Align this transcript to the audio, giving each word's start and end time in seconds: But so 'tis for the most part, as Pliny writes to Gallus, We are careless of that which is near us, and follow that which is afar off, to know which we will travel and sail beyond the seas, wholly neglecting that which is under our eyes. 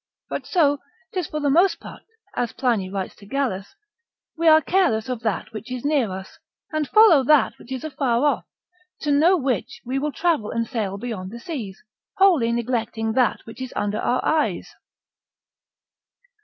But 0.31 0.47
so 0.47 0.79
'tis 1.13 1.27
for 1.27 1.39
the 1.39 1.51
most 1.51 1.79
part, 1.79 2.01
as 2.35 2.53
Pliny 2.53 2.89
writes 2.89 3.15
to 3.17 3.27
Gallus, 3.27 3.75
We 4.35 4.47
are 4.47 4.59
careless 4.59 5.09
of 5.09 5.19
that 5.19 5.53
which 5.53 5.71
is 5.71 5.85
near 5.85 6.09
us, 6.09 6.39
and 6.71 6.89
follow 6.89 7.23
that 7.25 7.55
which 7.59 7.71
is 7.71 7.83
afar 7.83 8.25
off, 8.25 8.45
to 9.01 9.11
know 9.11 9.37
which 9.37 9.79
we 9.85 9.99
will 9.99 10.11
travel 10.11 10.49
and 10.49 10.65
sail 10.65 10.97
beyond 10.97 11.29
the 11.29 11.39
seas, 11.39 11.83
wholly 12.15 12.51
neglecting 12.51 13.13
that 13.13 13.41
which 13.43 13.61
is 13.61 13.73
under 13.75 13.99
our 13.99 14.25
eyes. 14.25 14.73